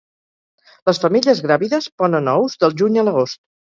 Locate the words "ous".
2.37-2.61